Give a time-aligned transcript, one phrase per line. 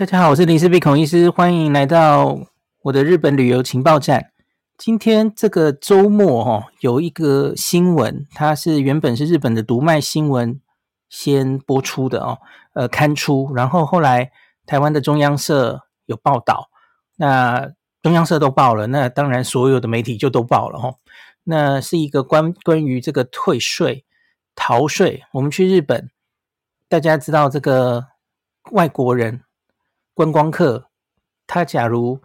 [0.00, 2.38] 大家好，我是林氏璧孔医师，欢迎来到
[2.84, 4.32] 我的日本旅游情报站。
[4.78, 10.58] 今天这个周末哈，有一个新闻，它是原本是日本的读卖新闻
[11.10, 12.38] 先播出的哦，
[12.72, 14.32] 呃，刊出，然后后来
[14.64, 16.70] 台湾的中央社有报道，
[17.16, 17.70] 那
[18.02, 20.94] 中央社都报了，那当然所有的媒体就都报了哈。
[21.44, 24.06] 那是一个关关于这个退税、
[24.54, 25.24] 逃税。
[25.32, 26.08] 我们去日本，
[26.88, 28.06] 大家知道这个
[28.70, 29.42] 外国人。
[30.20, 30.90] 观光客，
[31.46, 32.20] 他假如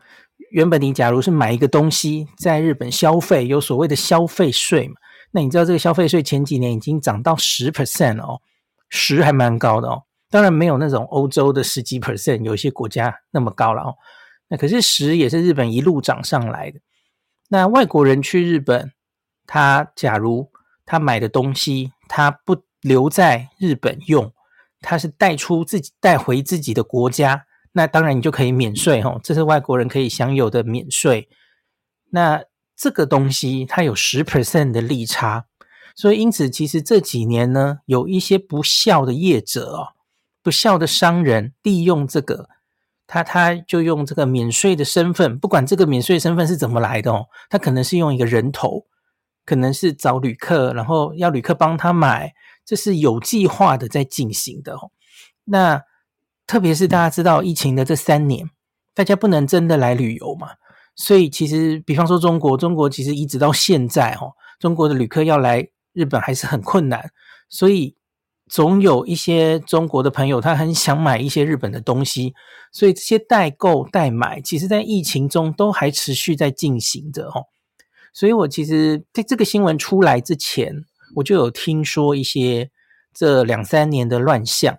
[0.52, 4.96] 原本你假如是买一个东西在日本消费，有所谓的消费税嘛？
[5.32, 8.42] 那你知道这个消费税前几年已经涨到十 percent 哦，
[8.90, 10.04] 十还蛮高的哦。
[10.30, 13.96] 当然没有那种欧洲的十几 percent，有些国家那么高了哦。
[14.50, 16.82] 那可是十也是日本一路涨上来的。
[17.48, 18.92] 那外国人去日本，
[19.48, 20.52] 他假如
[20.86, 24.34] 他买的东西他不留在日本用，
[24.82, 27.46] 他是带出自己带回自己的国家。
[27.78, 31.28] 那当然，你就可以免税吼，这是外国人可以享有的免税。
[32.12, 32.42] 那
[32.74, 35.46] 这个东西它有十 percent 的利差，
[35.94, 39.88] 所以因此其实这几年呢，有一些不孝的业者哦，
[40.42, 42.48] 不孝的商人利用这个，
[43.06, 48.86] 他他就用这个免税的身份，不管这个免税身份是怎么来的哦，他可能是用一个人头，
[49.46, 54.92] 可能是找旅客，然后要旅客帮他买，这是有计划的在进行的哦。
[55.44, 55.84] 那
[56.48, 58.50] 特别是大家知道疫情的这三年，
[58.94, 60.50] 大家不能真的来旅游嘛，
[60.96, 67.12] 所以其实，比方说中国，中国其实一直到现在哦，中国的旅客要来日本还是很困难，
[67.50, 67.96] 所以
[68.48, 72.36] 总有一些中国的朋友他很想买一些日本的东西，
[72.72, 77.46] 所以这些代购代买，其实在疫情中都还持续在进行着哦。
[78.14, 80.86] 所以我其实在这个新闻出来之前，
[81.16, 82.70] 我就有听说一些
[83.14, 84.78] 这两三年的乱象。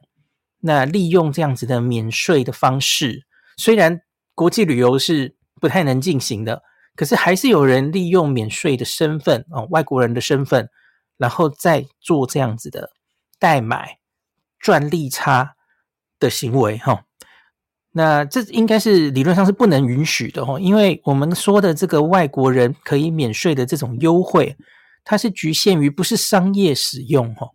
[0.67, 3.25] 那利用这样子的免税的方式，
[3.57, 4.01] 虽然
[4.35, 6.61] 国际旅游是不太能进行的，
[6.97, 10.69] 可是还是有人利用免税的身份哦，外国人的身份，
[11.17, 12.91] 然后再做这样子的
[13.39, 13.99] 代买
[14.59, 15.55] 赚利差
[16.19, 17.05] 的行为哈。
[17.93, 24.57] 那这应该是理论上是不能允许的哦，因为我们说的这个外国人可以免税的这种优惠，
[25.05, 27.53] 它是局限于不是商业使用哦，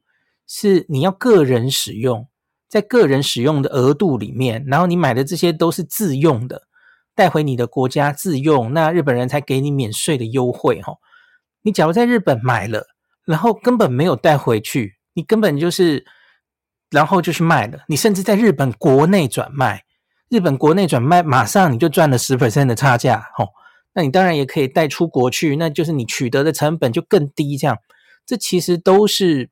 [0.47, 2.30] 是你要个人使用。
[2.71, 6.61] 在个人使用的额度里面，然后你买的这些都是自用的，
[7.13, 10.93] 带回你的国家自用，那日本人才给你免税的优惠哈。
[11.63, 12.87] 你假如在日本买了，
[13.25, 16.05] 然后根本没有带回去，你根本就是，
[16.89, 19.83] 然后就去卖了，你甚至在日本国内转卖，
[20.29, 23.45] 日本国内转卖，马上你就赚了十 percent 的差价哈。
[23.93, 27.77] 那你当然也可以带出国去，那就是你取得的成本就更低，这样，
[28.25, 29.49] 这其实都是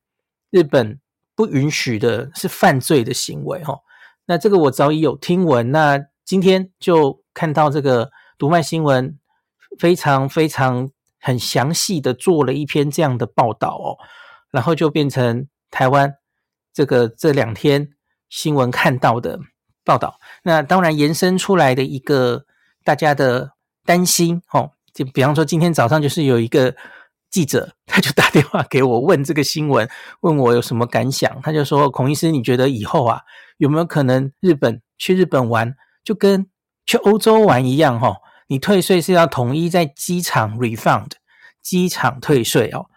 [0.50, 1.02] 日本。
[1.40, 3.80] 不允许的是犯罪的行为，哈。
[4.26, 9.18] 那这个我早已有听闻，那今天就看到这个读卖新闻
[9.80, 13.96] 非常非常很详细的做了一篇这样的报道哦，
[14.52, 16.14] 然后就变成台湾
[16.74, 17.92] 这个这两天
[18.28, 19.40] 新闻看到的
[19.86, 20.20] 报道。
[20.44, 22.44] 那当然延伸出来的一个
[22.84, 23.54] 大家的
[23.86, 26.76] 担心，哦，就比方说今天早上就是有一个。
[27.30, 29.88] 记者 他就打电话给我问这个新闻，
[30.22, 31.42] 问我有什么感想。
[31.42, 33.22] 他就说：“孔医师，你觉得以后啊，
[33.58, 36.48] 有没有可能日本去日本玩就跟
[36.86, 38.00] 去欧洲玩一样？
[38.00, 41.12] 哈，你退税是要统一在机场 refund，
[41.62, 42.88] 机场退税哦。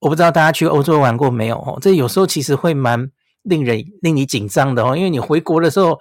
[0.00, 1.56] 我不知道大家去欧洲玩过没有？
[1.56, 3.10] 哦，这有时候其实会蛮
[3.42, 5.98] 令人令你紧张的哦，因为你回国的时候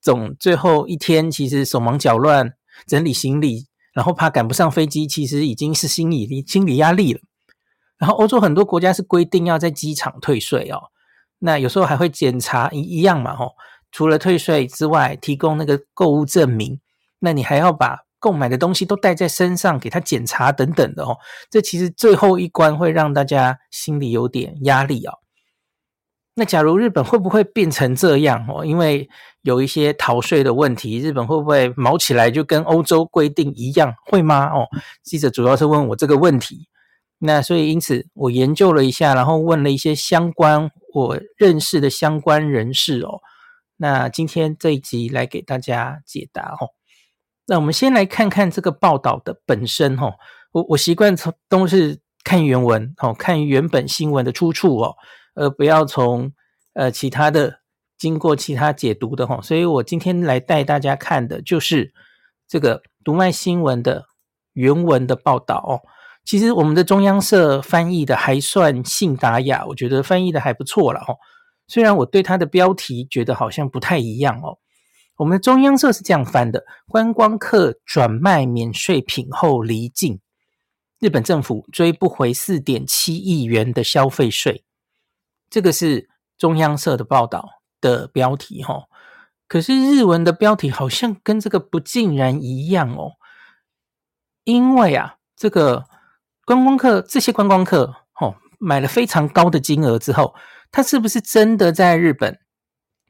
[0.00, 2.54] 总最后一天其实手忙脚乱
[2.86, 7.20] 整理行李。”然后怕赶不上飞机，其实已经是心理心理压力了。
[7.98, 10.84] 然后欧洲很多国家是规定要在机场退税哦，
[11.38, 13.52] 那有时候还会检查一一样嘛吼，
[13.92, 16.80] 除了退税之外，提供那个购物证明，
[17.18, 21.18] 那你还要把购买的东西都带在身上给他检查等等的哦。
[21.50, 25.18] 这其实最后一关会让大家心里有点压力哦。
[26.40, 28.64] 那假如日本会不会变成这样哦？
[28.64, 29.06] 因为
[29.42, 33.92] 有一些逃税的问题，日本会不会毛起来就跟欧洲规定一样？
[34.06, 34.46] 会吗？
[34.46, 34.66] 哦，
[35.02, 36.66] 记者主要是问我这个问题。
[37.18, 43.20] 那所以因此我研究了一下，然后问了一些相关我认识的相关人士哦。
[43.76, 46.72] 那今天这一集来给大家解答哦。
[47.44, 50.14] 那我们先来看看这个报道的本身哦。
[50.52, 54.96] 我我习惯从都是看原文哦，看原本新闻的出处哦。
[55.40, 56.32] 而，不要从
[56.74, 57.60] 呃其他的
[57.96, 61.94] 经过其他解读的哈，所以我今天来带大家看的就是
[62.46, 64.04] 这个读卖新闻的
[64.52, 65.80] 原文的报道哦。
[66.26, 71.16] 其实我们的中央社翻译的还算信达雅，我觉得翻译的还不错了哦。
[71.66, 74.58] 虽然我对它的标题觉得好像不太一样哦，
[75.16, 80.20] 我们的中央社是这样翻的：观光客转卖免税品后离境，
[80.98, 84.64] 日本政府追不回四点七亿元的消费税。
[85.50, 86.08] 这个是
[86.38, 87.46] 中央社的报道
[87.80, 88.84] 的标题哈。
[89.46, 93.14] 可是日文的标题好像跟这个不尽然一样哦，
[94.44, 95.86] 因为啊，这个
[96.44, 100.34] 观光客这些观光客哦买了非常高的金额之后，
[100.70, 102.38] 他是不是真的在日本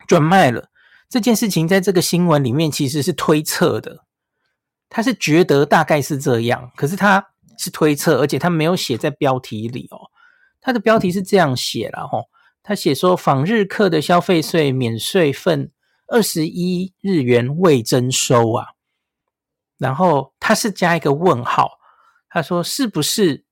[0.06, 0.70] 转卖了？
[1.10, 4.04] 这件事情在这个新闻里面其实是推测的，
[4.88, 10.09] 他是觉得大概是这样，可是他是推测，而且他没有写在标题里哦。
[10.60, 12.24] 他的标题是这样写了哈，
[12.62, 15.72] 他写说访日客的消费税免税分
[16.08, 18.66] 二十一日元未征收啊，
[19.78, 21.78] 然后他是加一个问号，
[22.28, 23.44] 他说是不是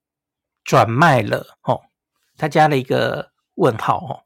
[0.64, 1.58] 转卖了？
[1.62, 1.80] 哦，
[2.36, 4.22] 他加了一个问号哦，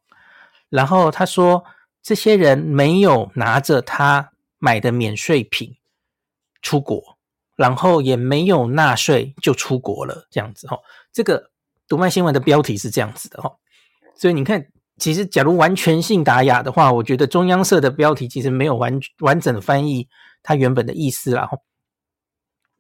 [0.68, 1.64] 然后他说。
[2.04, 5.76] 这些人没有拿着他买的免税品
[6.60, 7.16] 出国，
[7.54, 10.80] 然后也没有纳税就出国了，这样子哦。
[11.12, 11.51] 这个
[11.88, 13.50] 读卖新闻的标题是这样子的哈，
[14.16, 14.64] 所以你看，
[14.98, 20.08] 其实假如完全信达雅的话，我觉得中央社的标题其实没有完完整的翻译
[20.42, 21.48] 它原本的意思啦。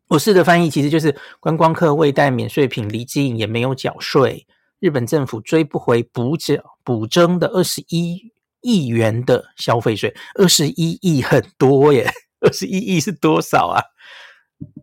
[0.08, 4.46] 我试的翻译其实就是观光客未带免税品离境，也没有缴税，
[4.78, 6.54] 日本政府追不回补缴
[6.84, 8.32] 补征的二十一。
[8.64, 12.08] 亿元的消费税，二十一亿很多耶，
[12.42, 13.82] 二十一亿是多少啊？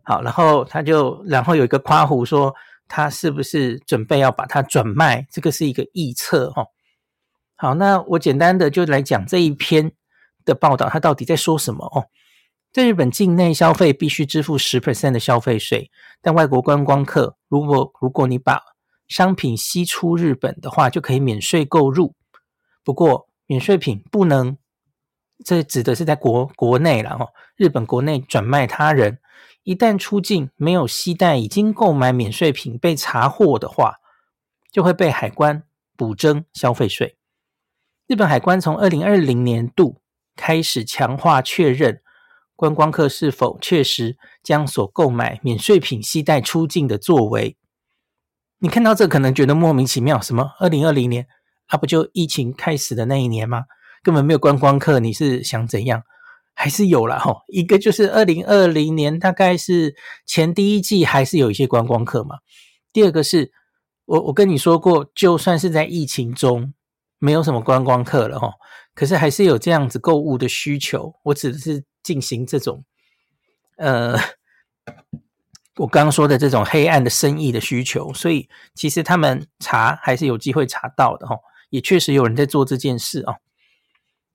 [0.04, 2.54] 好，然后他就，然后有一个夸胡说，
[2.90, 5.26] 他是不是准备要把它转卖？
[5.30, 6.66] 这个是一个臆测哈。
[7.56, 9.92] 好，那我简单的就来讲这一篇
[10.44, 12.06] 的报道，它到底在说什么哦？
[12.72, 15.90] 在日本境内消费必须支付十 percent 的消费税，
[16.20, 18.60] 但外国观光客如果如果你把
[19.08, 22.14] 商品吸出日本的话，就可以免税购入。
[22.82, 24.56] 不过，免税品不能，
[25.44, 27.28] 这指的是在国国内了哈。
[27.56, 29.18] 日本国内转卖他人，
[29.62, 33.96] 一旦出境没有携带已经购买免税品被查获的话，
[34.70, 35.62] 就会被海关
[35.96, 37.16] 补征消费税。
[38.06, 40.00] 日本海关从二零二零年度
[40.36, 42.02] 开始强化确认
[42.56, 47.56] 观光客是否确实将所购买免税品携带出境的作为。
[48.58, 51.26] 你看到这可能觉得莫名其妙，什么二零二零年？
[51.66, 53.66] 他、啊、不就疫情开始的那一年吗？
[54.02, 56.02] 根本没有观光客，你是想怎样？
[56.54, 57.42] 还是有了哈？
[57.48, 59.94] 一个就是二零二零年，大概是
[60.26, 62.38] 前第一季还是有一些观光客嘛。
[62.92, 63.52] 第二个是
[64.04, 66.74] 我我跟你说过，就算是在疫情中
[67.18, 68.52] 没有什么观光客了哈，
[68.94, 71.14] 可是还是有这样子购物的需求。
[71.24, 72.84] 我指的是进行这种
[73.76, 74.18] 呃。
[75.76, 81.36] 我刚刚说的这种黑暗的生意的需求，所以其实他们查还是有机会查到的哈，
[81.70, 83.36] 也确实有人在做这件事啊。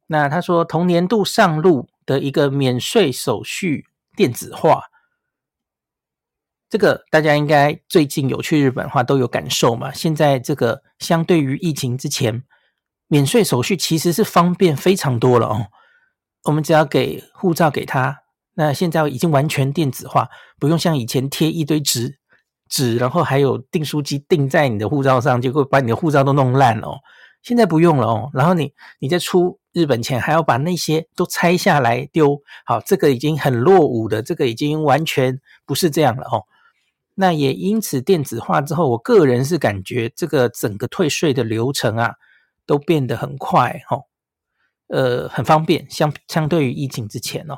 [0.07, 3.86] 那他说，同年度上路的一个免税手续
[4.16, 4.84] 电子化，
[6.69, 9.92] 这个大家应该最近有去日本的话都有感受嘛。
[9.92, 12.44] 现在这个相对于疫情之前，
[13.07, 15.68] 免税手续其实是方便非常多了哦。
[16.44, 18.22] 我们只要给护照给他。
[18.58, 20.30] 那现在已经完全电子化，
[20.60, 22.19] 不用像以前贴一堆纸
[22.69, 27.00] 纸，然后还有订书机订在你的护照上，结果把你的护照都弄烂了哦。
[27.42, 36.46] 现在不用了哦，然后你你再出日本钱还要把那些都拆下来丢，好，这个已经很落伍的，这个已经完全不是这样了哦。
[37.15, 42.15] 那也因此电子化之后，我个人是感觉这个整个退税的流程啊，
[42.65, 44.03] 都变得很快哦，
[44.88, 47.58] 呃，很方便，相相对于疫情之前哦。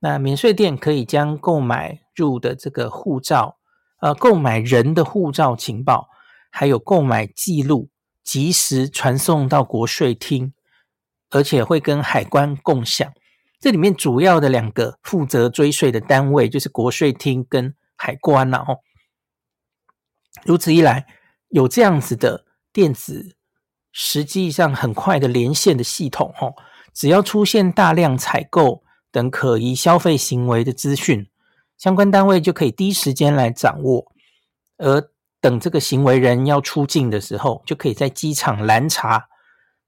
[0.00, 3.56] 那免税店可以将购买入的这个护照，
[4.02, 6.10] 呃，购买人的护照情报，
[6.50, 7.88] 还有购买记录，
[8.22, 10.52] 及时传送到国税厅，
[11.30, 13.10] 而且会跟海关共享。
[13.58, 18.78] 这里面主要的两个负责追税的单位就是国税厅跟海关了哦。
[20.44, 21.06] 如此一来，
[21.48, 23.36] 有这样子的电子，
[23.92, 26.54] 实际上很快的连线的系统哦，
[26.94, 28.82] 只要出现大量采购。
[29.12, 31.28] 等可疑消费行为的资讯，
[31.76, 34.12] 相关单位就可以第一时间来掌握。
[34.76, 35.10] 而
[35.40, 39.26] 等这个行为人要出境的时候，就可以在机场拦查，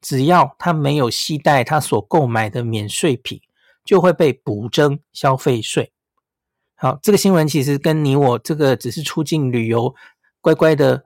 [0.02, 3.40] 只要他没有携带他所购买的免税品，
[3.82, 5.92] 就会被补征消费税。
[6.75, 9.94] 好，这个新闻其实跟你我这个只是出境旅游，
[10.42, 11.04] 乖乖的。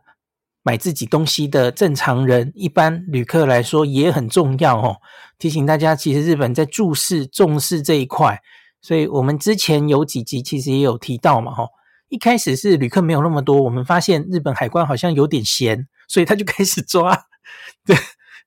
[0.68, 4.96] 买自己东西的正常人，一般旅客来说也很重要哦。
[5.38, 8.42] 提醒大家，其实日本在注视重视这一块，
[8.82, 11.68] 所以我们之前有几集其实也有提到嘛，哈。
[12.08, 17.16] 一开始是旅客没有那么多，我们发现日本海关好像有点闲，所以他就开始抓，
[17.84, 17.96] 对，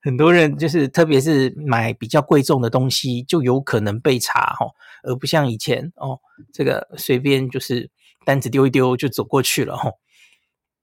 [0.02, 4.66] 很多人就是特别是买比较贵重的东西，就有可能被查哈，
[5.02, 6.18] 而不像以前哦，
[6.54, 7.90] 这个随便就是
[8.24, 9.90] 单子丢一丢就走过去了哈。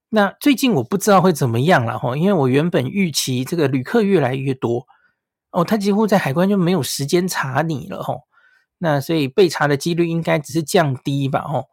[0.10, 4.86] 那最近我不知道会怎么样了哈，因为我原本预期这个旅客越来越多
[5.50, 8.14] 哦，他几乎在海关就没有时间查你了哈。
[8.78, 11.66] 那所以被查的几率应该只是降低吧哦。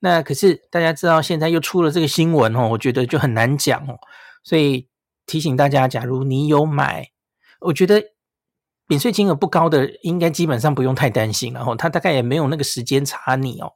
[0.00, 3.96] 那可是大家知道现在又出了这个新闻哦，我觉得就很难讲哦，
[4.42, 4.86] 所以。
[5.26, 7.10] 提醒大家，假如你有买，
[7.60, 8.02] 我觉得
[8.86, 11.54] 免税金额不高的，应该基本上不用太担心。
[11.54, 13.72] 然后他大概也没有那个时间查你哦。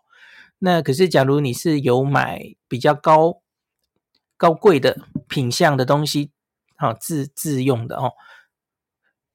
[0.58, 3.40] 那可是，假如你是有买比较高
[4.36, 6.32] 高贵的品相的东西，
[6.76, 8.12] 好自自用的哦，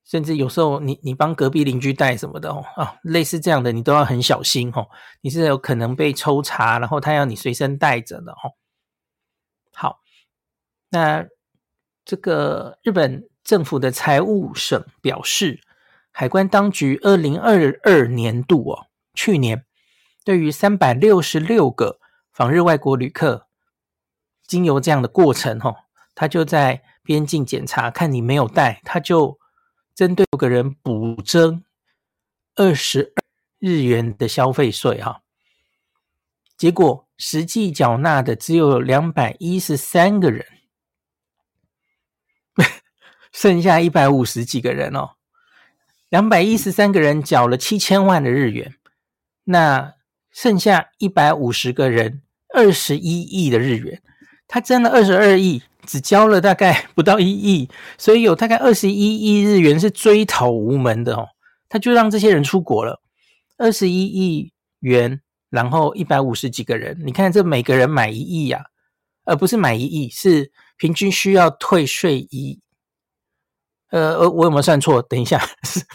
[0.05, 4.87] 甚至有时候你你帮隔壁邻居带什么的哦啊，类似这样的，你都要很小心哦。
[5.21, 8.53] 你是有可能被抽查，然后他要你随身带着的哦。
[9.73, 9.99] 好，
[10.89, 11.25] 那。
[12.05, 15.61] 这个日本政府的财务省表示，
[16.11, 19.65] 海关当局二零二二年度哦，去年
[20.25, 21.99] 对于三百六十六个
[22.31, 23.47] 访日外国旅客，
[24.45, 29.39] 经由这样的过程哈，他就在边境检查，看你没有带，他就
[29.95, 31.63] 针对六个人补征
[32.55, 33.13] 二十
[33.59, 35.21] 日元的消费税哈，
[36.57, 40.45] 结果实际缴纳的只有两百一十三个人。
[43.33, 45.15] 剩下一百五十几个人哦，
[46.09, 48.75] 两百一十三个人缴了七千万的日元，
[49.45, 49.95] 那
[50.31, 52.21] 剩下一百五十个人
[52.53, 54.01] 二十一亿的日元，
[54.47, 61.27] 他挣了二十二亿，只交了大概不到一亿，所以有大概二十一亿日元是追讨无门的哦，
[61.67, 63.01] 他就让这些人出国了，
[63.57, 68.63] 二十一亿元，然后一百五十几个人，你看这每个人买一亿呀，
[69.25, 72.59] 而不是买一亿，是平均需要退税一。
[73.93, 74.99] 呃，我我有没有算错？
[75.03, 75.39] 等一下，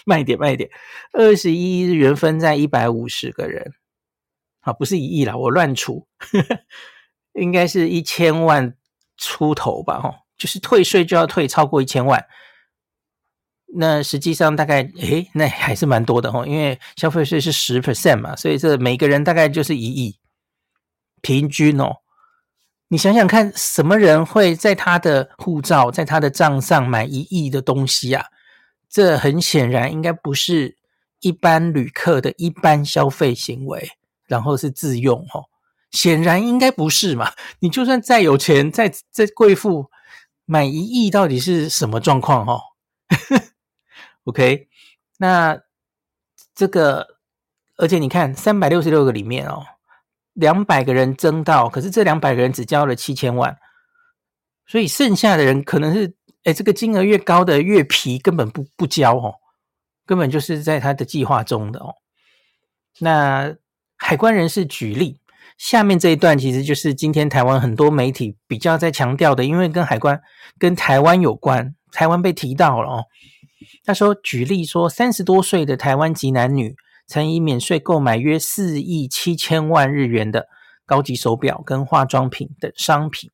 [0.06, 0.70] 慢一点，慢一点。
[1.12, 3.72] 二十一日元分在一百五十个人，
[4.60, 6.06] 好，不是一亿啦，我乱出，
[7.32, 8.76] 应该是一千万
[9.16, 10.00] 出头吧？
[10.00, 12.24] 哈，就是退税就要退超过一千万。
[13.74, 20.20] 那实际上大概，诶，那还是蛮多的哈，因为消费税是十 percent 嘛，所以这每个人大概就是一亿，
[21.20, 21.96] 平均哦。
[22.90, 28.24] 你想想看，什么人会在他的护照、在他的账上买一亿的东西啊？
[28.88, 30.78] 这很显然应该不是
[31.20, 33.90] 一般旅客的一般消费行为，
[34.26, 35.44] 然后是自用哦。
[35.90, 37.32] 显然应该不是嘛？
[37.58, 39.90] 你就算再有钱、再再贵妇，
[40.46, 42.60] 买一亿到底是什么状况哦？
[44.24, 44.68] OK，
[45.18, 45.60] 那
[46.54, 47.06] 这个，
[47.76, 49.66] 而且你看三百六十六个里面哦。
[50.38, 53.56] 两百个人征到，可是这两百个人只交了七千万，
[54.68, 56.14] 所以剩下的人可能是，
[56.44, 59.34] 哎，这个金额越高的越皮，根本不不交哦，
[60.06, 61.92] 根本就是在他的计划中的哦。
[63.00, 63.52] 那
[63.96, 65.18] 海关人士举例，
[65.56, 70.20] 下面这一段其实就是今天台湾很多媒体比较在强调的，因为跟海关
[70.56, 73.04] 跟台湾有关，台湾被提到了哦。
[73.84, 76.76] 他说，举例说，三十多岁的台湾籍男女。
[77.08, 80.46] 曾以免税购买约四亿七千万日元的
[80.84, 83.30] 高级手表跟化妆品等商品，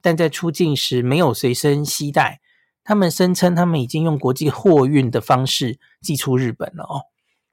[0.00, 2.40] 但在出境时没有随身携带。
[2.84, 7.02] 他们声称他们已经用国际货运的方式寄出日本了哦。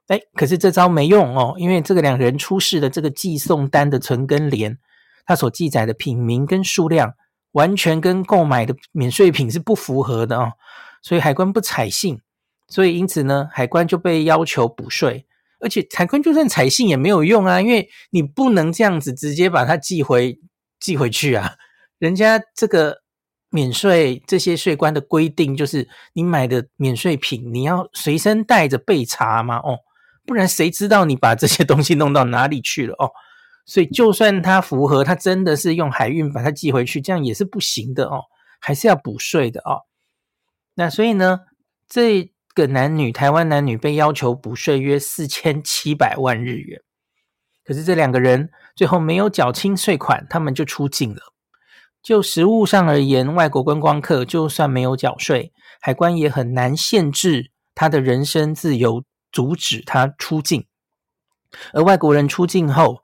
[0.08, 4.78] 诶，可是这招没用哦，因为这个两人出示的这个寄送单的存根联，
[5.24, 7.14] 它所记载的品名跟数量
[7.52, 10.54] 完全跟购买的免税品是不符合的哦，
[11.00, 12.20] 所以海关不采信，
[12.66, 15.26] 所以因此呢，海关就被要求补税。
[15.60, 20.38] 而且海关就算采信也没有用啊，因为你不能这样子直接把它寄回
[20.78, 21.54] 寄回去啊。
[21.98, 23.02] 人家这个
[23.50, 29.78] 免税这些税关的规定就是，你买的免税品你要随身带着备查嘛，哦，
[30.26, 33.10] 不然谁知道你把这些东西弄到哪里去了哦？
[33.66, 38.22] 所以就算它符合，它真的是用海运把它寄回去，这样也是不行的哦，
[38.60, 39.82] 还是要补税的哦。
[40.74, 41.40] 那所以呢，
[41.88, 42.32] 这。
[42.54, 46.82] 个男女，台湾男女被要求补税约四千七百万日元，
[47.64, 51.32] 可是这两个人最后没有缴清税款，他们就出境了。
[52.02, 60.66] 就实务上而言，外国观光客就算没有缴税，海关也很难限制他的人身自由，阻止他出境。
[61.72, 63.02] 而外国人出境后，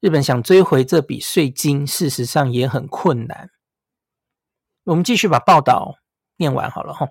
[0.00, 3.48] 日本想追回这笔税金，事实上也很困难。
[4.84, 5.94] 我们继续把报道
[6.36, 7.08] 念完好了哈。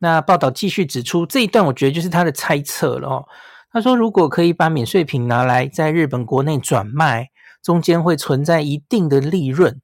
[0.00, 3.28] 那报道继续指出，这一段我觉得就是他的猜测了哦。
[3.72, 7.28] 他说，如果可以把免税品拿来在日本国内转卖，
[7.62, 9.80] 中间会存在一定的利润。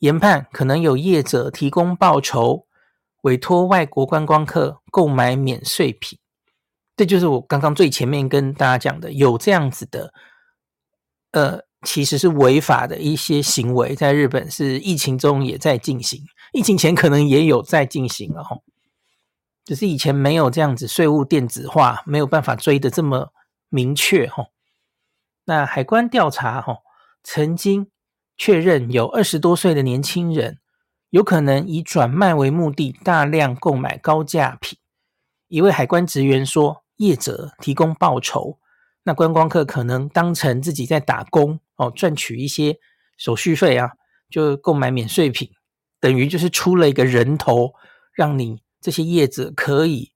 [0.00, 2.66] 研判可能有业者提供报酬，
[3.22, 6.18] 委托外国观光客购买免税品。
[6.96, 10.12] 这就是我刚刚最前面跟大家讲的，有这样子的，
[11.32, 16.20] 呃，其实是违法的一些行为，在日本是疫情中也在进行，
[16.54, 18.58] 疫情前可能也有在进行了哈，
[19.64, 23.32] 只是以前没有这样子税务电子化，没有办法追得这么
[23.68, 24.46] 明确哈。
[25.46, 26.78] 那海关调查哈，
[27.24, 27.90] 曾经
[28.36, 30.60] 确认有二十多岁的年轻人
[31.10, 34.78] 有可能以转卖为目的，大量购买高价品。
[35.48, 36.84] 一位海关职员说。
[36.98, 38.60] 业者提供报酬，
[39.02, 42.78] 那观光客可能当成自己在打工哦，赚取一些
[43.16, 43.94] 手续费啊，
[44.30, 45.50] 就购买免税品，
[46.04, 47.72] 等于就是出了一个人头，
[48.12, 50.12] 让你这些业者可以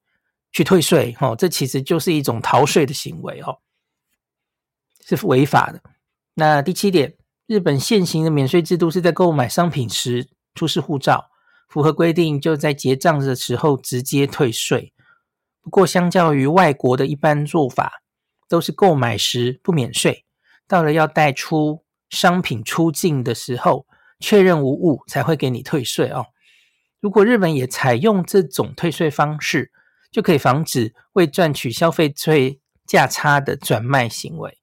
[0.52, 3.60] 去退税哦，这其实就是一种逃税的行为哦，
[5.06, 5.80] 是违法的。
[6.34, 7.16] 那第七点，
[7.46, 11.30] 日本现行的免税制度是在购买商品时出示护照，
[11.70, 14.92] 符合规定就在结账的时候直接退税。
[15.62, 18.02] 不过，相较于外国的一般做法，
[18.46, 20.26] 都是购买时不免税，
[20.66, 23.86] 到了要带出商品出境的时候，
[24.20, 26.26] 确认无误才会给你退税哦。
[27.00, 29.70] 如果日本也采用这种退税方式，
[30.10, 34.58] 就可以防止为赚取消费税价差的转卖行为。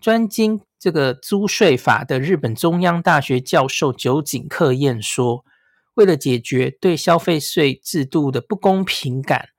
[0.00, 5.44] 专精这个租税法的日本中央大学教授酒井克彦说
[5.94, 9.50] ：“为了解决对消费税制度的不公平感。”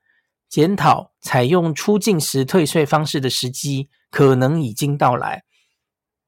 [0.48, 5.44] 检讨采用出境时退税方式的时机可能已经到来。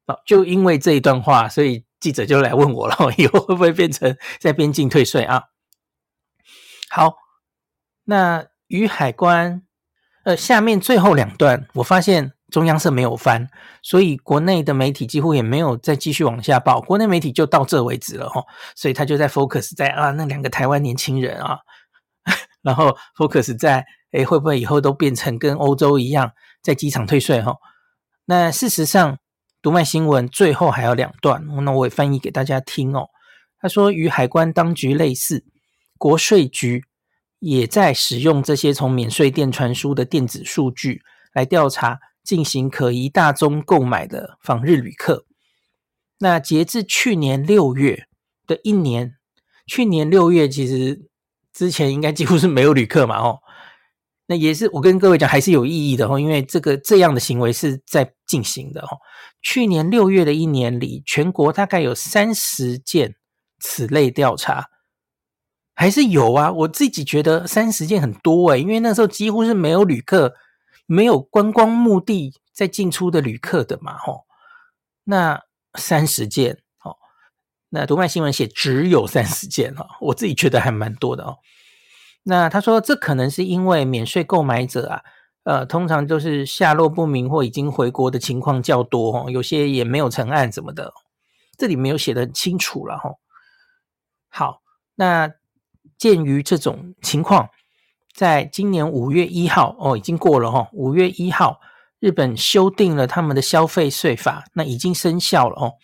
[0.07, 5.45] 好，就因为这一段话，所以记者就来问我了： 以后会不会变成在边境退税啊？
[6.91, 7.15] 好，
[8.05, 9.63] 那于海关，
[10.25, 13.49] 呃，下面最后两段，我发现中央社没有翻，
[13.81, 18.45] 所以国内的媒体几乎也没有再继续往下报，国内媒体就到这为止了哈。
[18.77, 21.61] 所以他就在 focus 在啊那两个台湾年轻人啊，
[22.61, 23.87] 然后 focus 在。
[24.15, 26.31] 诶，会不会以后都变成跟欧洲一样，
[26.63, 27.57] 在机场退税哈？
[28.27, 29.19] 那事实上，
[29.65, 33.09] 读卖新闻最后还有两段，那我也翻译给大家听哦。
[33.59, 35.43] 他说，与海关当局类似，
[35.97, 36.85] 国税局
[37.39, 41.01] 也在使用这些从免税店传输的电子数据
[41.33, 45.25] 来调查进行可疑大宗购买的访日旅客。
[46.19, 48.07] 那截至去年六月
[48.47, 49.15] 的一年，
[49.67, 51.09] 去年六月其实
[51.55, 53.39] 之前应该几乎是没有旅客嘛，哦。
[54.27, 58.99] 那也是我跟各位讲，还是有意义的哦，因为这个这样的行为是在进行的哦。
[59.45, 63.15] 去年六月的一年里，全国大概有三十件
[63.61, 64.71] 此类调查，
[65.75, 66.51] 还是有啊。
[66.51, 70.35] 我自己觉得三十件很多诶，因为那时候几乎是没有旅客，
[70.87, 74.25] 没有观光目的在进出的旅客的嘛，吼。
[75.05, 75.43] 那
[75.75, 76.97] 三十件，哦，
[77.69, 81.37] 那读卖新闻写只有三十件哦，我自己觉得还蛮多的哦。
[82.23, 85.03] 那他说，这可能是因为免税购买者啊，
[85.45, 90.93] 呃，通常都是下落不明或已经回国的情况较多哦，有些也没有成案什么的，
[91.57, 93.13] 这里没有写得很清楚了哈。
[94.29, 94.63] 好，
[94.95, 95.31] 那
[95.99, 97.51] 鉴于这种情况，
[98.15, 101.61] 在今年五月一号哦，已经过了哈，五月一号，
[102.01, 105.75] 日本修订了他们的消费税法，那已经生效了哦，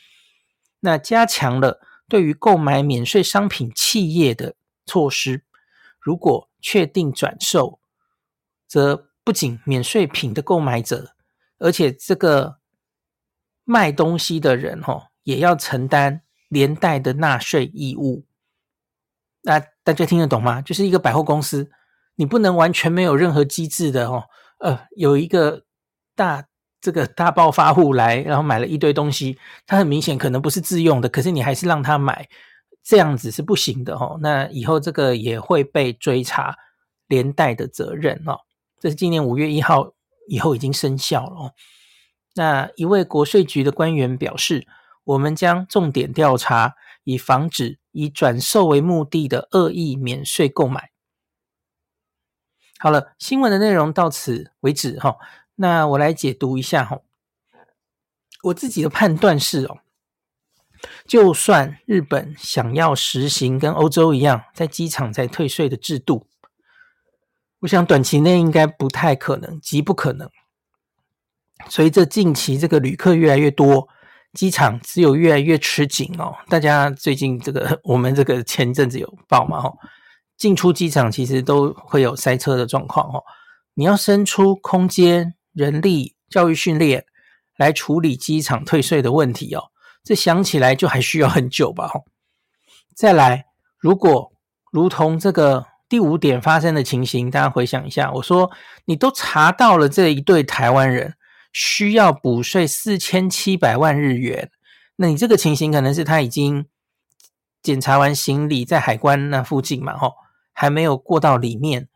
[0.80, 4.54] 那加强了对于购买免税商品企业的
[4.86, 5.44] 措施。
[6.00, 7.78] 如果确定转售，
[8.66, 11.14] 则不仅免税品的购买者，
[11.58, 12.58] 而且这个
[13.64, 18.24] 卖东西的人哈，也要承担连带的纳税义务。
[19.42, 20.60] 那大家听得懂吗？
[20.62, 21.70] 就是一个百货公司，
[22.16, 24.24] 你不能完全没有任何机制的哦。
[24.58, 25.64] 呃，有一个
[26.14, 26.44] 大
[26.80, 32.28] 这个大暴发户来，然后买了一堆东西，他很明显可能不是自用的，可是你还是让他买。
[32.82, 36.56] 这样子是不行的哦，那以后这个也会被追查
[37.08, 38.40] 连带的责任哦。
[38.80, 39.92] 这是今年五月一号
[40.26, 41.54] 以后已经生效了哦。
[42.34, 44.66] 那一位国税局的官员表示，
[45.04, 50.90] 我们将重点调查，以防止以转售为目的的恶意免税购买。
[52.78, 55.18] 好了，新闻的内容到此为止哈。
[55.56, 57.00] 那我来解读一下哈，
[58.44, 59.80] 我自己的判断是哦。
[61.04, 66.29] 就算日本想要实行跟欧洲一样在机场在退税的制度，
[67.60, 70.28] 我想短期内应该不太可能，极不可能。
[71.68, 73.86] 随着近期这个旅客越来越多，
[74.32, 76.34] 机场只有越来越吃紧哦。
[76.48, 79.76] 大家最近这个我们这个前阵子有报嘛，哦，
[80.38, 83.22] 进出机场其实都会有塞车的状况哦。
[83.74, 87.04] 你要伸出空间、人力、教育训练
[87.56, 89.64] 来处理机场退税的问题哦。
[90.02, 91.90] 这想起来就还需要很久吧？
[91.92, 92.04] 哦
[92.94, 93.46] 再来，
[93.78, 94.32] 如果
[94.70, 98.48] 如同这个第五点发生的情形，大家回想一下，我说
[98.84, 101.16] 你都查到了这一对台湾人
[101.52, 104.52] 需要补税四千七百万日元，
[104.94, 106.64] 那你这个情形可能是他已经
[107.60, 110.14] 检查完行李在海关那附近嘛，吼，
[110.52, 111.88] 还没有过到里面，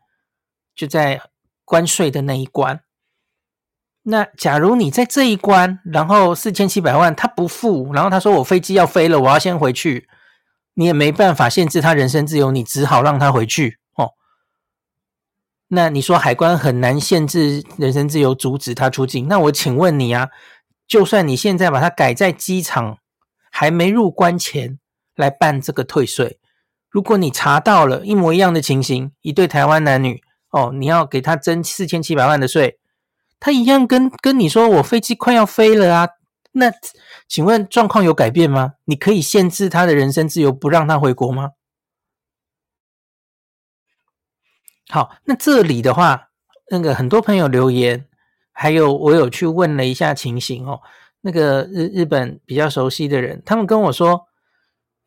[0.75, 1.21] 就在
[1.63, 2.81] 关税的那一关。
[4.03, 10.09] 那假如你在这一关，然后四千七百万他不付，然后他说我飞机要飞了，我要先回去，
[10.73, 13.79] 你也没办法限制他人身自由，你只好让他回去。
[15.67, 19.27] 那你说海关很难限制人身自由，阻止他出境？
[19.27, 20.29] 那我请问你啊，
[20.87, 22.99] 就算你现在把它改在机场
[23.51, 24.77] 还没入关前
[25.15, 26.39] 来办这个退税，
[26.89, 32.77] 如果你查到了一模一样的情形，一对台湾男女哦，你要给他征四千七百万的税，
[33.39, 36.09] 他一样跟跟你说我飞机快要飞了啊，
[36.51, 36.71] 那
[37.27, 38.73] 请问状况有改变吗？
[38.85, 41.49] 你可以限制他的人身自由，不让他回国吗？
[44.89, 46.29] 好，那这里的话，
[46.69, 48.07] 那个很多朋友留言，
[48.51, 50.81] 还有我有去问了一下情形哦。
[51.21, 54.27] 那个日日本比较熟悉的人，他们跟我说，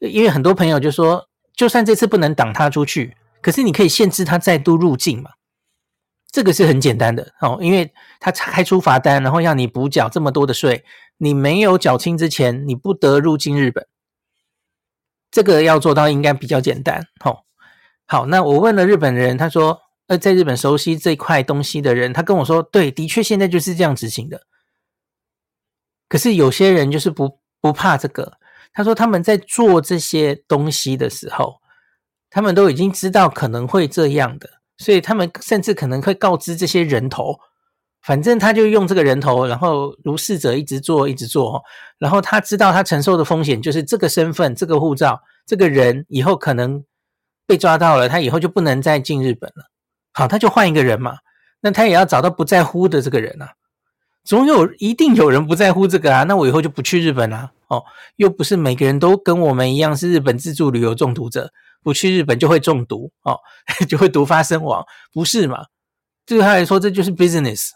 [0.00, 5.30] 因为很多朋友就说，就算这次不能挡他出去，可是你可以限制他再度入境嘛。
[6.30, 10.84] 这个是很简单的哦，因为他开出罚单，然后要你补缴这么多的税，
[11.16, 13.86] 你没有缴清之前，你不得入境日本。
[15.30, 17.44] 这个要做到应该比较简单哦。
[18.10, 24.40] 好，那我问了日本人，他说，呃，在日本熟悉这块东西的人，他跟我说，对，的确现在就是这样执行的。
[26.08, 28.38] 可是有些人就是不不怕这个，
[28.72, 31.60] 他说他们在做这些东西的时候，
[32.30, 37.38] 他们都已经知道可能会这样的，所以他们甚至可能会告知这些人头，
[38.00, 41.62] 反正他就用这个人头，然后如是者一直做一直做，
[41.98, 46.82] 然后他知道他承受的风险就是这个身份、这个护照、这个人以后可能。
[47.48, 49.70] 被抓到了，他以后就不能再进日本了。
[50.12, 51.16] 好，他就换一个人嘛。
[51.60, 53.54] 那他也要找到不在乎的这个人啊。
[54.22, 56.24] 总有一定有人不在乎这个啊。
[56.24, 57.52] 那我以后就不去日本了。
[57.68, 57.82] 哦，
[58.16, 61.50] 又不是每个人都跟我们一样是日本自助旅游中毒者，
[61.82, 63.40] 不去日本就会中毒哦，
[63.88, 65.64] 就会毒发身亡，不是嘛？
[66.26, 67.70] 对他来说，这就是 business。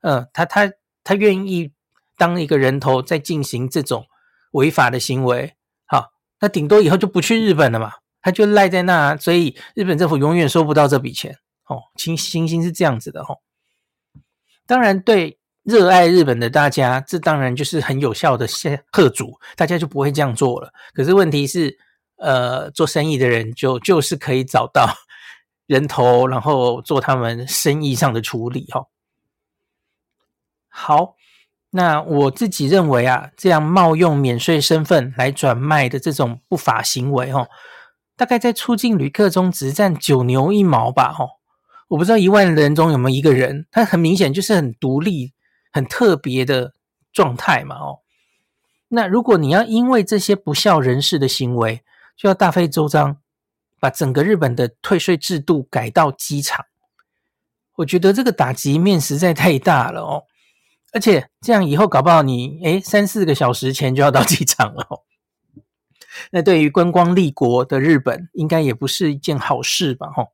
[0.00, 0.70] 嗯，他他
[1.04, 1.70] 他愿意
[2.16, 4.06] 当一个人头在进行这种
[4.52, 5.54] 违法的行为。
[5.86, 7.92] 好，那顶多以后就不去日本了嘛。
[8.20, 11.82] 他就赖在那，所以日本政府永远收不到这笔钱哦。
[11.96, 13.38] 情情形是这样子的哦。
[14.66, 18.76] 当然，对热爱日本的大家，这当然就是很有效的吓
[19.14, 20.72] 阻，大家就不会这样做了。
[20.92, 21.78] 可是问题是，
[22.16, 24.94] 呃，做生意的人就就是可以找到
[25.66, 28.86] 人头，然后做他们生意上的处理哈。
[30.68, 31.16] 好，
[31.70, 37.48] 那我自己认为啊，这样冒用免税身份来转卖的这种不法行为哦。
[38.18, 41.38] 大概在出境旅客中只占九牛一毛吧，吼！
[41.86, 45.32] 我不知道一万人中有没有一个人，他很明显就是很独立、
[45.72, 46.74] 很特别的
[47.12, 48.00] 状态嘛，哦。
[48.88, 51.82] 那如果你要因为这些不孝人士的行为，
[52.16, 53.18] 就要大费周章
[53.78, 56.66] 把整个日本的退税制度改到机场，
[57.76, 60.24] 我觉得这个打击面实在太大了哦。
[60.92, 65.02] 而且这样以后搞不好你诶三四个小时前就要到机场了哦。
[66.30, 70.08] 那对于观光立国的日本，应该也不是一件好事吧？
[70.14, 70.28] 吼，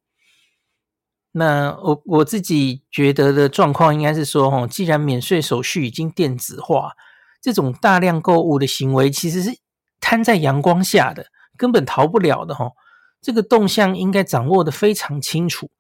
[1.33, 6.93] 那我我自己觉得的状况应该是说，吼，既然免税手续已经电子化，
[7.41, 9.59] 这种大量购物的行为其实是
[10.01, 12.73] 摊在阳光下的，根本逃不了的，吼。
[13.21, 15.71] 这个动向应该掌握的非常清楚。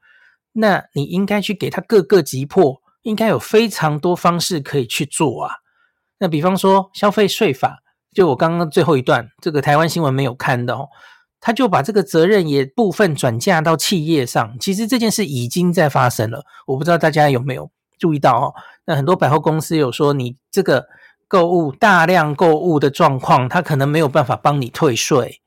[0.52, 5.56] 那你应该去给他各个击破，应该有非常多方式可以去做啊。
[6.18, 7.83] 那比方说消费税法。
[8.14, 10.88] 就我刚刚最后一段，这个台湾新闻没有看到，
[11.40, 14.56] 他就把这个责任也部分转嫁到企业上。
[14.60, 18.54] 其实这件事已经在发生了，我不知道大家有没有注意到哦。
[18.86, 20.86] 那很多百货公司有说，你这个
[21.26, 25.40] 购物大量购物的状况，他可能没有办法帮你退税，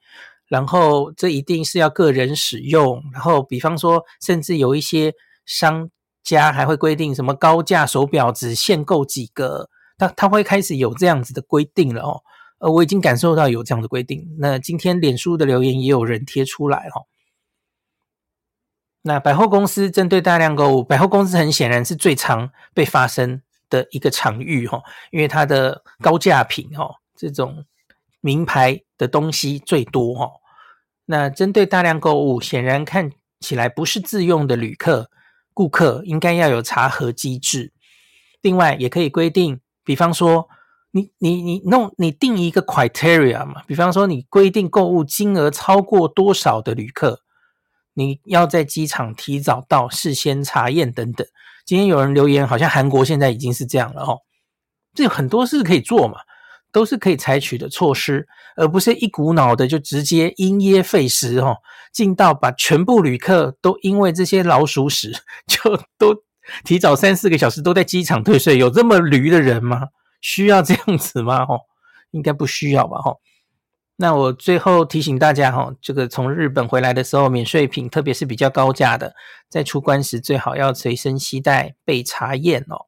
[0.47, 3.01] 然后这一定是要个人使用。
[3.13, 5.13] 然后比方说，甚至有一些
[5.45, 5.89] 商
[6.23, 12.21] 家还会规定什么高价手表只限购几个，他他会开始有这样子的规定了哦。
[12.59, 14.35] 呃，我已经感受到有这样的规定。
[14.39, 17.03] 那今天脸书的留言也有人贴出来哈。
[19.03, 27.63] 那百货公司针对大量购物，百货公司很显然是最常被发生的一个场域哈，因为它的高价品哈，这种
[28.21, 30.31] 名牌的东西最多哈。
[31.05, 35.11] 那针对大量购物，显然看起来不是自用的旅客
[35.53, 37.71] 顾客，应该要有查核机制。
[38.41, 40.49] 另外，也可以规定，比方说。
[40.97, 47.19] 你你你弄你定一个 criteria 嘛，比方说你规定购物金额超过多少的旅客，
[47.93, 51.25] 你要在机场提早到，事先查验等等。
[51.65, 54.19] 今天有人留言，好像韩国现在已经是这样了哦。
[54.95, 56.15] 这有很多事可以做嘛，
[56.71, 61.57] 都是可以采取的措施，而不是一股脑的就直接因噎废食哦，
[61.93, 65.13] 进到把全部旅客都因为这些老鼠屎
[65.45, 66.15] 就都
[66.63, 69.89] 提早三四个小时都在机场退税，有这么驴的人吗？
[70.21, 71.43] 需要这样子吗？
[71.49, 71.61] 哦，
[72.11, 72.97] 应该不需要吧？
[73.03, 73.19] 哦。
[73.99, 79.15] 那我最后提醒大家哈，这个从日本回来的时候，免税品特别是比较高价的，
[79.49, 82.85] 在出关时最好要随身携带被查验哦。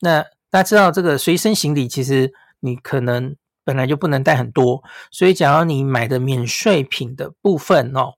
[0.00, 4.82] 那大家知道这个随身行李，其实你可能本来就不能带很多，
[5.12, 8.14] 所以假如你买的免税品的部分哦，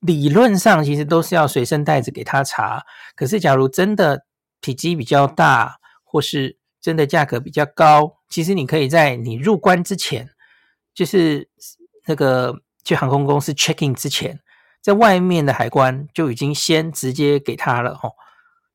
[0.00, 2.84] 理论上其实都是要随身带着给他查。
[3.14, 4.24] 可是假如真的
[4.62, 10.30] 体积比较大，或是真的价格比较高，其实你可以在你入关之前。
[10.92, 11.48] 就是
[12.06, 14.40] 那个去航空公司 check in 之前，
[14.82, 18.12] 在外面的海关就已经先直接给他了哦，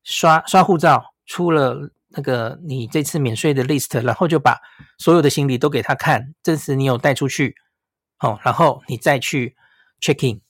[0.02, 4.58] 刷刷护照，出了那个你这次免税的 list，然后就把
[4.98, 7.54] 所有的行李都给他看，证实你有带出去
[8.20, 9.54] 哦，然后你再去
[10.00, 10.40] check in，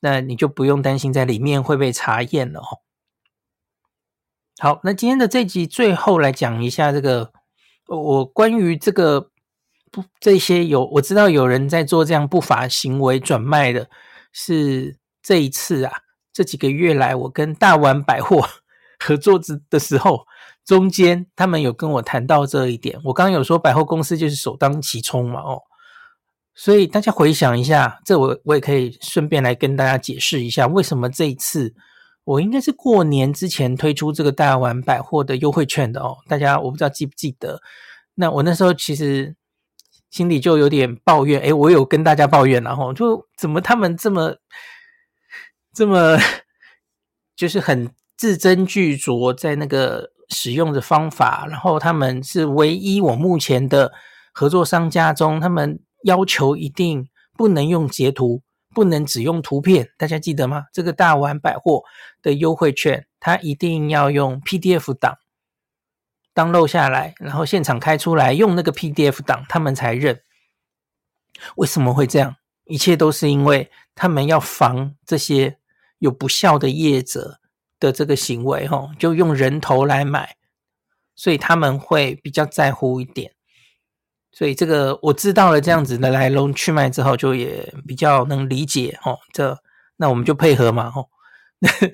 [0.00, 2.83] 那你就不用担心在里面会被查验了哦。
[4.58, 7.32] 好，那今天的这集最后来讲一下这个
[7.86, 9.30] 我关于这个。
[9.90, 13.88] 不，这些有我知道有人在做这样不法行为转卖的，
[14.32, 15.92] 是这一次啊，
[16.32, 18.44] 这几个月来我跟大丸百货
[18.98, 20.26] 合作之的时候，
[20.64, 22.98] 中间他们有跟我谈到这一点。
[23.04, 25.62] 我刚刚有说百货公司就是首当其冲嘛，哦，
[26.56, 31.72] 所以大家回想一下，这我我也可以顺便来跟大家解释一下，为什么这一次
[32.24, 36.16] 我应该是过年之前推出这个大丸百货的优惠券的哦。
[36.28, 37.60] 大家我不知道记不记得，
[38.14, 39.36] 那我那时候其实。
[40.10, 44.36] 心里就有点抱怨，诶，我有跟大家抱怨，然后就怎么他们这么
[45.72, 46.16] 这么
[47.34, 53.92] 就是很字斟句酌在那个使用的方法，然后他们是唯一我目前的
[54.32, 58.42] 合作商家中，他们要求一定不能用截图，
[58.74, 60.66] 不能只用图片，大家记得吗？
[60.72, 61.84] 这个大丸百货
[62.20, 65.16] 的优惠券，它一定要用 PDF 档。
[66.34, 70.20] download 下来，然后现场开出来，用那个 PDF 档，他们才认。
[71.54, 72.36] 为什么会这样？
[72.64, 75.58] 一切都是因为他们要防这些
[75.98, 77.38] 有不孝的业者
[77.78, 80.36] 的这个行为，吼，就用人头来买，
[81.14, 83.32] 所以他们会比较在乎一点。
[84.34, 89.56] 所以这个我知道了这样子的来龙去脉之后，就也比较能理解，吼，这
[89.96, 91.08] 那我们就配合嘛， 吼，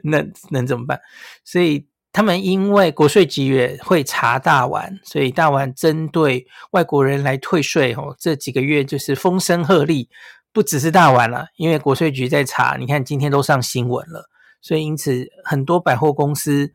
[0.03, 1.00] 那那能怎么办？
[1.44, 1.87] 所以。
[2.12, 10.09] 他们因为国税局也会查大丸，所以大丸针对外国人来退税哦，这几个月就是风声鹤唳，
[10.53, 14.24] 不只是大丸了，因为国税局在查，你看今天都上新闻了，
[14.61, 16.72] 所以因此很多百货公司，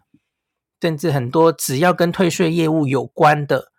[0.80, 3.74] 甚至很多只要跟退税业务有关的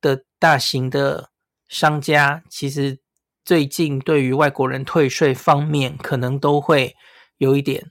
[0.00, 1.30] 的大型的
[1.68, 2.98] 商家，其实
[3.44, 6.96] 最近对于外国人退税方面，可能都会
[7.36, 7.90] 有一点。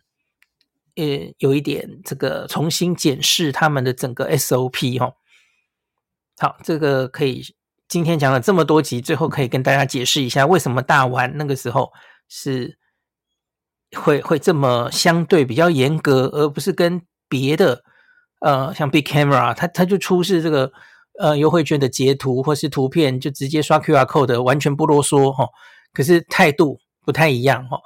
[1.00, 5.14] 呃，有一点这个重新检视他们的整个 SOP 哈。
[6.40, 7.44] 好，这个可以
[7.88, 11.94] 今天讲了这么多集，最后可以跟大家解释一下，为什么大丸那个时候
[12.28, 12.80] 是
[13.96, 17.84] 会会这么相对比较严格，而不是跟别的
[18.40, 20.74] 呃像 Big Camera，它它就出示这个
[21.20, 25.48] 呃优惠券的截图或是图片，就直接刷 QR code，完全不啰嗦哈。
[25.94, 27.80] 可是态度不太一样哈。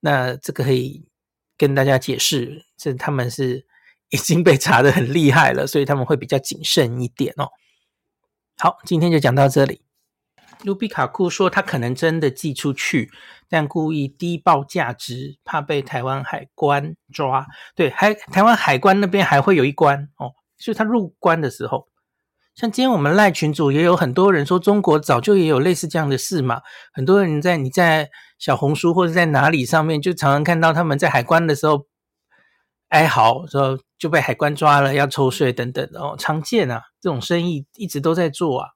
[0.00, 1.08] 那这个可以。
[1.56, 3.64] 跟大家解释，这他们是
[4.08, 7.46] 已经被查的很厉害了，所以他们会比较谨慎一点哦。
[8.58, 9.80] 好，今天就讲到这里。
[10.64, 13.08] 卢比卡库说他可能真的寄出去，
[13.48, 17.46] 但故意低报价值，怕被台湾海关抓。
[17.76, 21.86] 对，还台湾海关那边还会有一关哦，就是他入关的时候。
[22.54, 26.62] 像今天我们赖群主也有很多人说，中国早就也有类似这样的事嘛。
[26.92, 31.86] 很多人在你在小红书或者在哪里上面，就常常看到他们在海关的时候
[32.90, 38.68] 哀嚎，说就被海关抓了，要抽税等等哦，常见啊，这种生意一直都在做啊。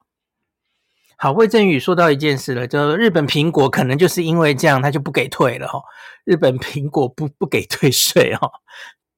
[1.16, 5.80] 好，魏正宇说到一件事了，就日本苹果可能就是因为这样，他就不给退了哈。
[6.24, 8.50] 日本苹果不不给退税哈，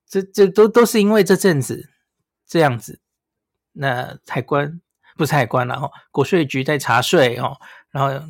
[0.06, 1.88] 这这都都是因为这阵子
[2.46, 3.00] 这样子。
[3.80, 4.78] 那海关
[5.16, 7.56] 不是海关了哈，国税局在查税哦，
[7.90, 8.26] 然后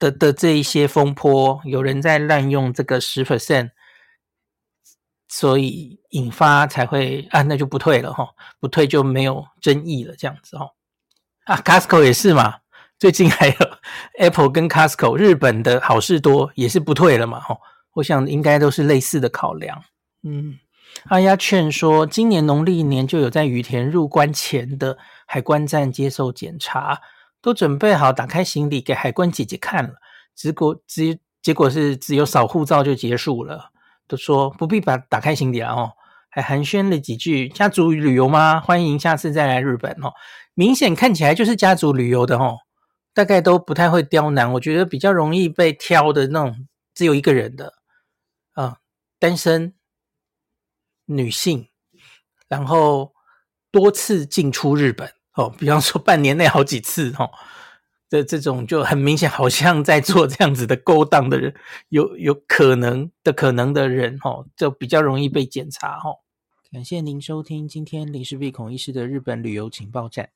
[0.00, 3.70] 的的这一些风波，有人在滥用这个十 percent，
[5.28, 10.70] 所以引发才会啊，那就不退了哈，不退就没有争议了，这样子哈。
[11.44, 12.58] 啊，Costco 也是嘛，
[12.98, 13.54] 最近还有
[14.18, 17.56] Apple 跟 Costco，日本的好事多也是不退了嘛哈，
[17.94, 19.84] 我想应该都是类似的考量。
[20.24, 20.58] 嗯，
[21.04, 27.00] 阿丫劝说，今年农历年就有在羽田入关前的海关站接受检查，
[27.40, 29.94] 都准备好打开行李给海关姐姐看了，
[30.34, 33.70] 结果只结果是只有扫护照就结束了，
[34.06, 35.92] 都说不必把打开行李了哦，
[36.30, 38.60] 还寒暄了几句，家族旅游吗？
[38.60, 40.12] 欢迎下次再来日本哦，
[40.54, 42.58] 明显看起来就是家族旅游的哦。
[43.14, 47.74] 大概都不太会刁难，我觉得比较容易被挑的那种，只有一个人的，
[48.54, 48.76] 啊、呃，
[49.18, 49.74] 单身
[51.06, 51.68] 女性，
[52.48, 53.14] 然后
[53.70, 57.30] 多次进出日本哦，比方说半年内好几次哦，
[58.08, 61.54] 的这种就很明显，好像在做这样子的勾当的人，
[61.88, 66.20] 有有可能的可能的人哦，就比较容易被检查哦。
[66.70, 70.30] 感谢您收听今天林氏璧孔医师的日本旅游情报站。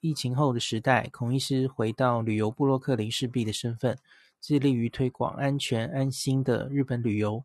[0.00, 3.98] 疫情后的时代，孔医师回到旅游部落客林氏璧的身份，
[4.40, 7.44] 致力于推广安全安心的日本旅游，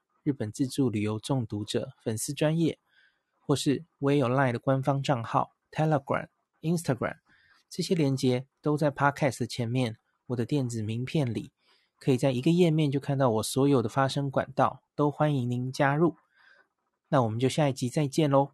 [0.23, 2.77] 日本自助旅游中毒者粉丝专业，
[3.39, 6.27] 或是我也有 LINE 的官方账号 Telegram、
[6.61, 7.17] Instagram，
[7.69, 11.51] 这些连接都在 Podcast 前面，我的电子名片里，
[11.99, 16.15] 可以在一个页面就看到我所有的发声管道，都欢迎您加入。
[17.09, 18.51] 那我们就下一集再见喽。